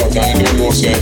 about 0.00 0.12
that, 0.16 0.32
and 0.32 0.60
all 0.60 0.66
lost 0.66 0.82
that. 0.82 0.96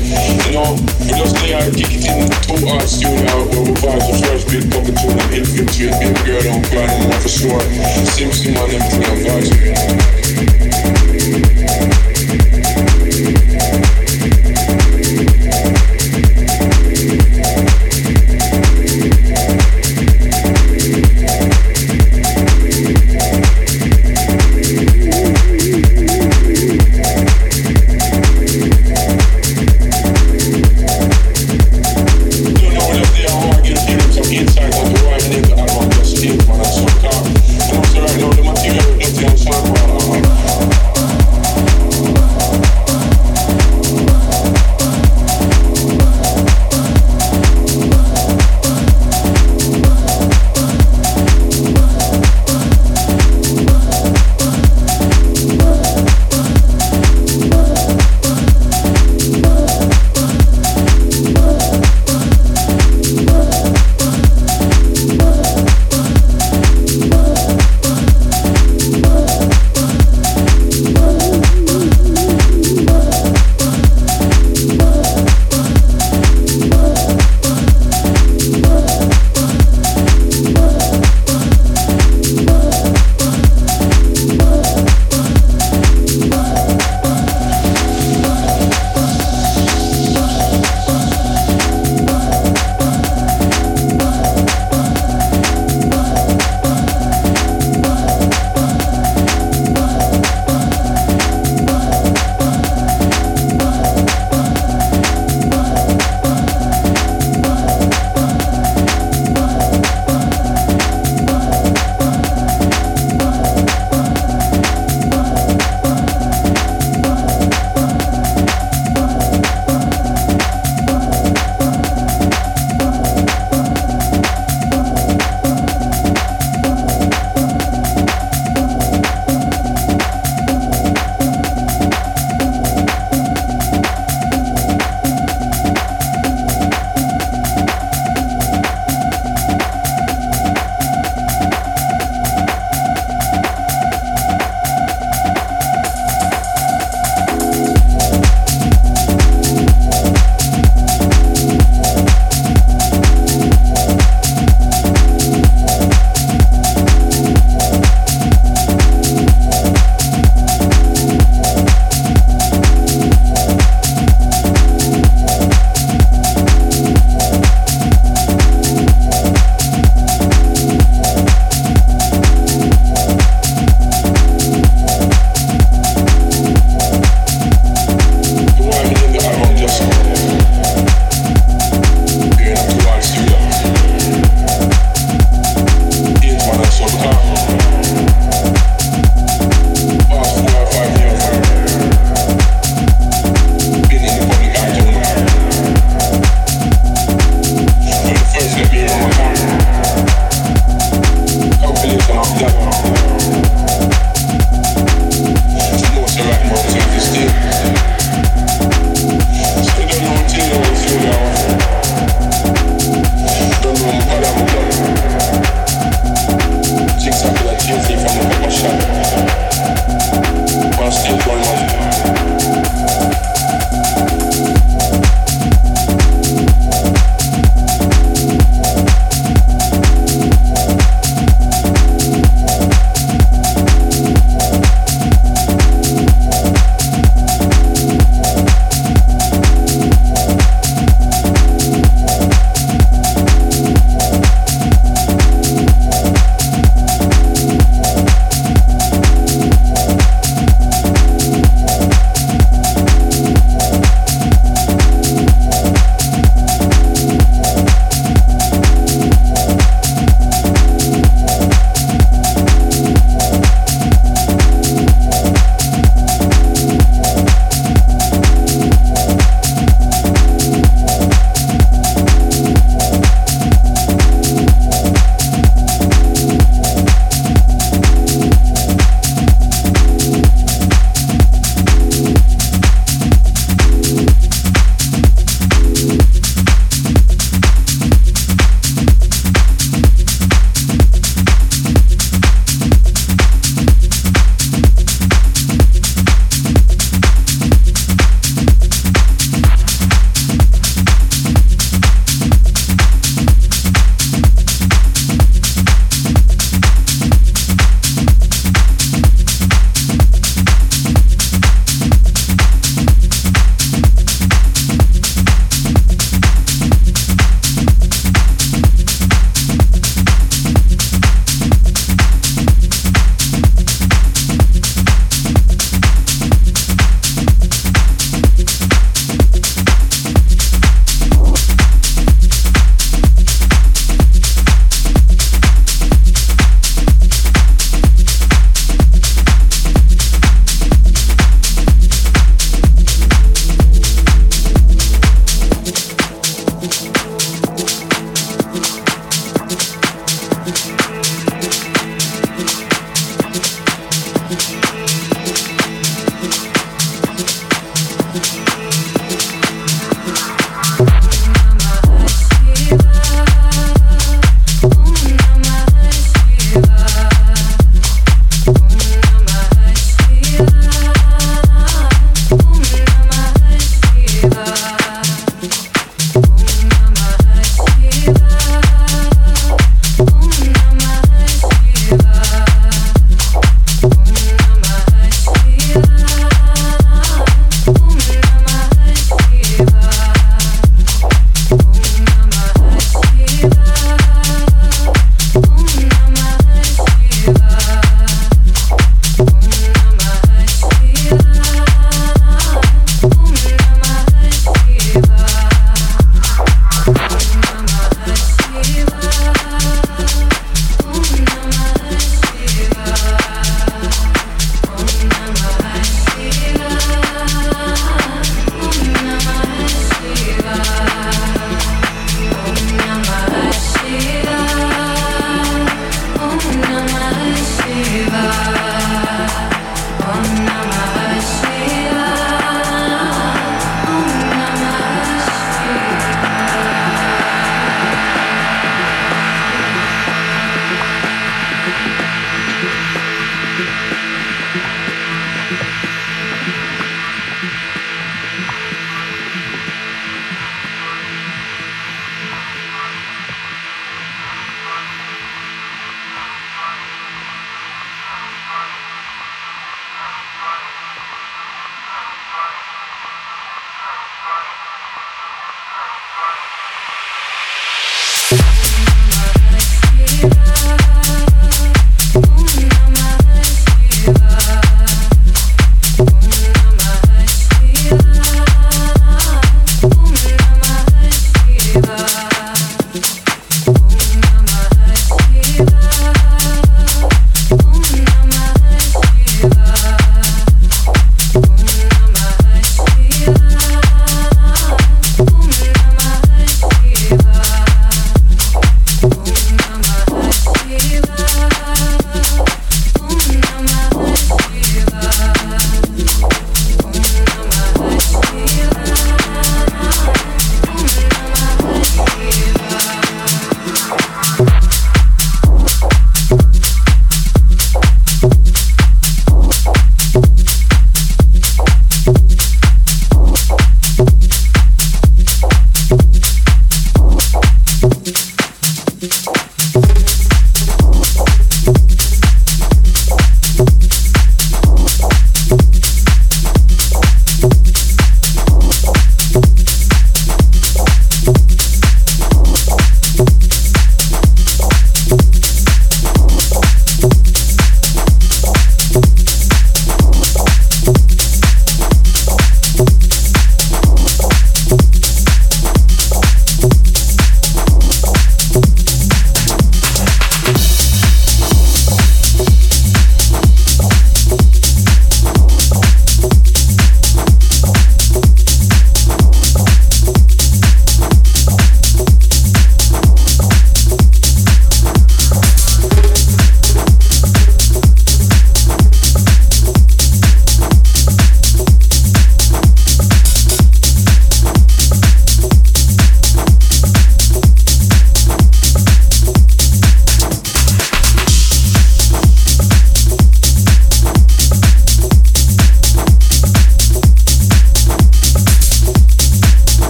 You 0.47 0.59
know, 0.59 0.75
because 1.07 1.33
they 1.39 1.55
are 1.55 1.71
getting 1.71 2.03
too 2.43 2.59
hard 2.67 2.89
soon 2.89 3.27
out 3.31 3.47
where 3.47 3.63
we 3.63 3.73
buy 3.79 3.95
the 3.95 4.19
first 4.27 4.51
bit 4.51 4.67
coming 4.73 4.95
to 4.95 5.07
an 5.15 5.31
infant, 5.31 5.71
and 5.79 6.19
a 6.19 6.23
girl 6.27 6.43
on 6.51 6.63
God 6.75 6.91
and 6.91 7.07
one 7.07 7.21
for 7.23 7.29
sure. 7.31 7.63
My 7.63 8.67
name 8.67 8.83
is 8.83 8.99
Leon 11.39 11.58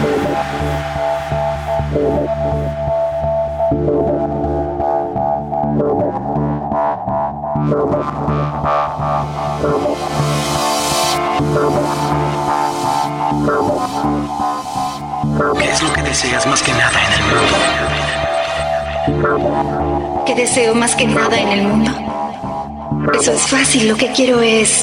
¿Qué 0.00 0.06
es 15.70 15.82
lo 15.82 15.92
que 15.92 16.02
deseas 16.02 16.46
más 16.46 16.62
que 16.62 16.72
nada 16.72 16.98
en 17.04 17.12
el 17.12 17.20
mundo? 19.12 20.24
¿Qué 20.24 20.34
deseo 20.34 20.74
más 20.74 20.96
que 20.96 21.06
nada 21.06 21.38
en 21.38 21.48
el 21.48 21.62
mundo? 21.62 21.90
Eso 23.20 23.32
es 23.32 23.42
fácil, 23.42 23.88
lo 23.88 23.96
que 23.96 24.10
quiero 24.12 24.40
es... 24.40 24.80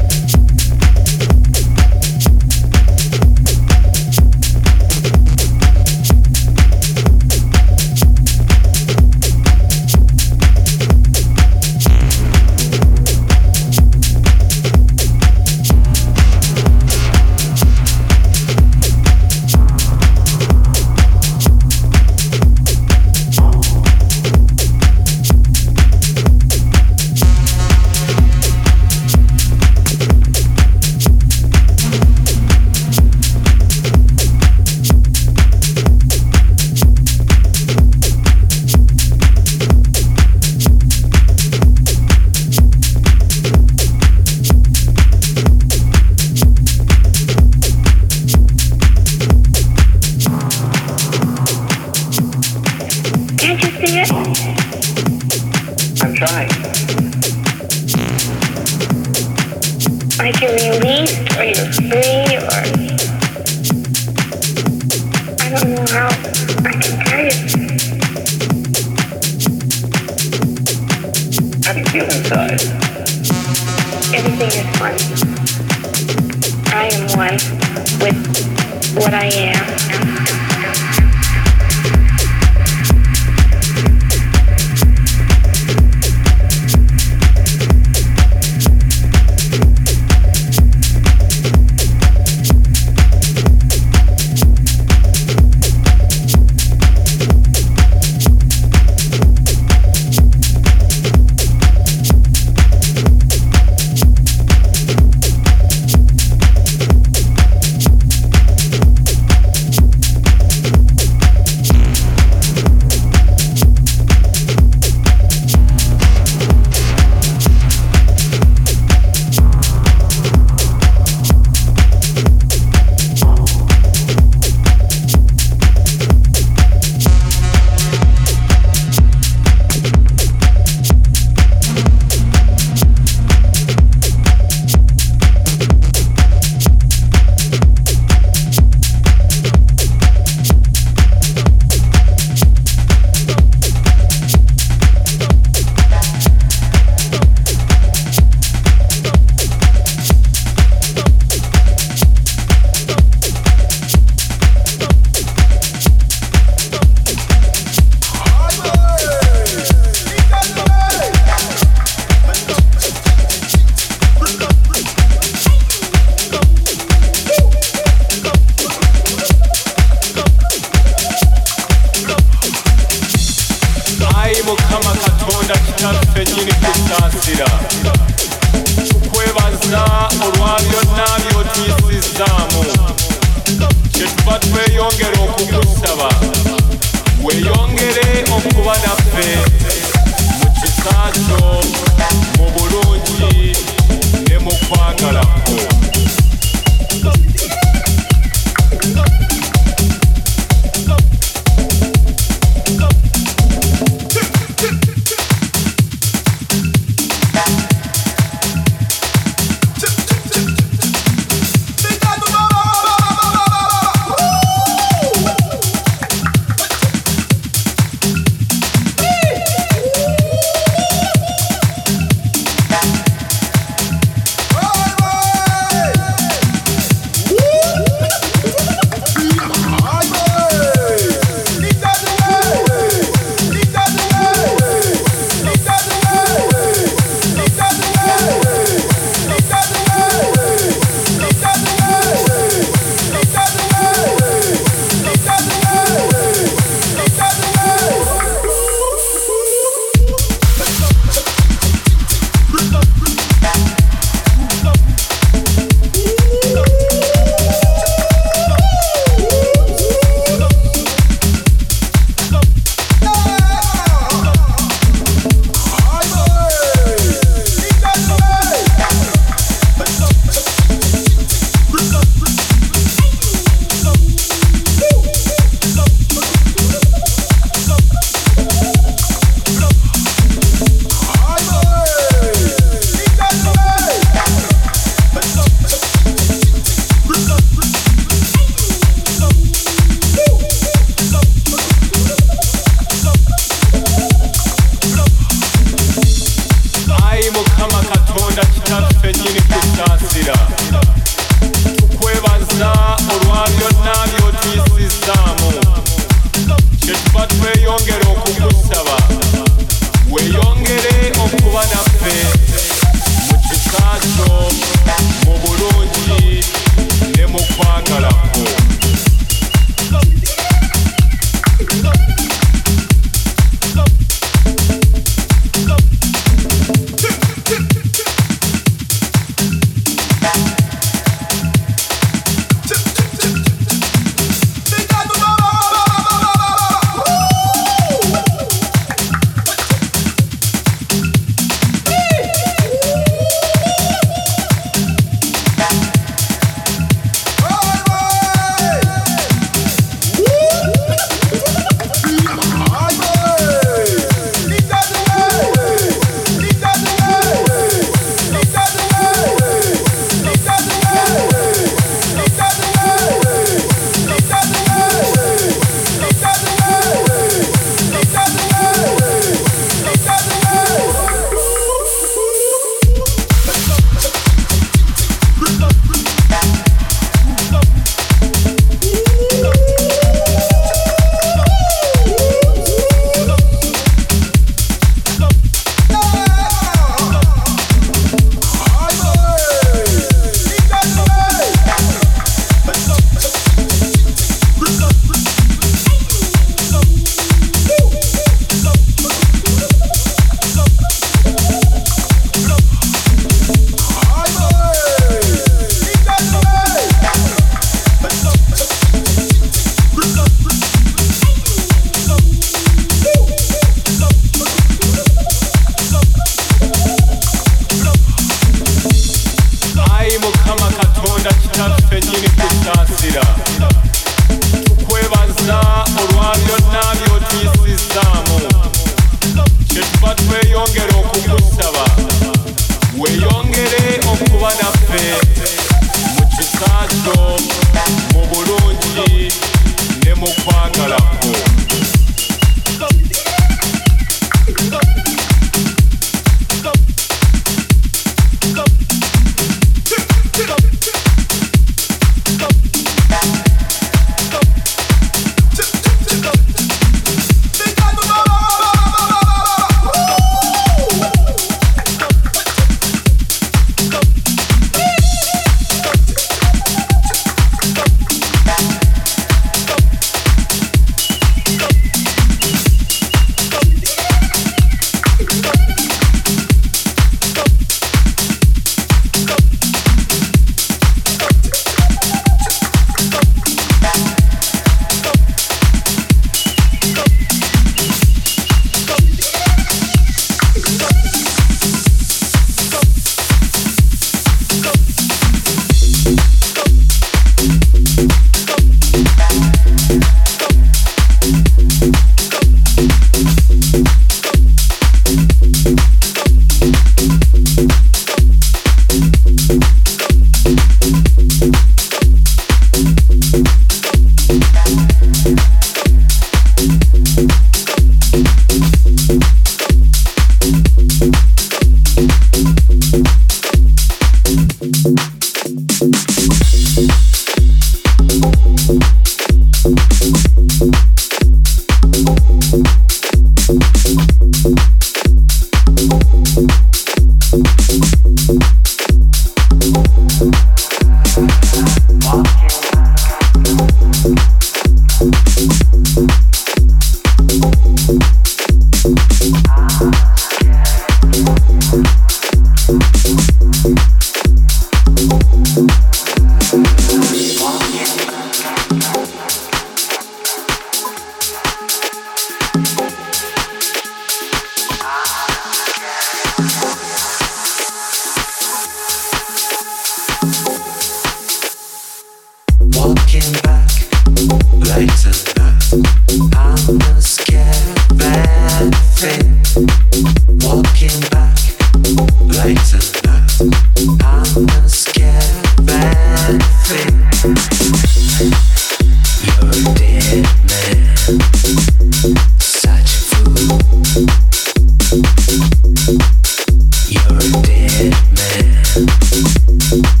Thank 599.71 600.00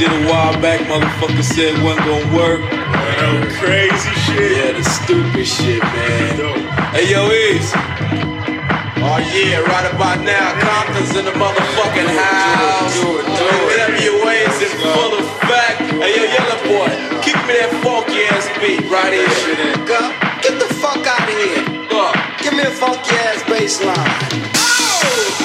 did 0.00 0.08
a 0.16 0.32
while 0.32 0.56
back? 0.64 0.80
Motherfucker 0.88 1.44
said 1.44 1.76
wasn't 1.84 2.08
gonna 2.08 2.32
work. 2.32 2.64
That 2.64 3.52
crazy 3.60 4.14
shit. 4.24 4.56
Yeah, 4.56 4.72
the 4.72 4.84
stupid 4.96 5.44
shit, 5.44 5.84
man. 5.84 6.40
Dope. 6.40 6.56
Hey 6.96 7.12
yo, 7.12 7.28
Eazy. 7.28 7.76
Oh 9.04 9.20
yeah, 9.28 9.60
right 9.60 9.84
about 9.92 10.24
now, 10.24 10.56
Compton's 10.56 11.12
in 11.12 11.28
the 11.28 11.36
motherfucking 11.36 12.08
house. 12.16 12.96
Do 12.96 13.20
it, 13.20 13.28
do 13.28 13.44
it. 13.44 13.92
NWA's 13.92 14.56
in 14.64 14.72
full 14.80 15.20
effect. 15.20 15.84
Hey 16.00 16.16
yo, 16.16 16.24
Yella 16.32 16.56
boy, 16.64 16.88
keep 17.20 17.36
me 17.44 17.60
that 17.60 17.68
funky 17.84 18.24
ass 18.32 18.48
beat 18.56 18.80
right 18.88 19.12
here. 19.12 19.76
Go. 19.84 20.00
Get 20.40 20.56
the 20.56 20.68
fuck 20.80 21.04
out 21.04 21.28
of 21.28 21.36
here. 21.36 21.60
Fuck. 21.92 22.16
Give 22.40 22.54
me 22.56 22.64
a 22.64 22.72
funky 22.72 23.12
ass 23.28 23.44
bass 23.44 23.84
line. 23.84 24.48
Oh! 24.56 25.39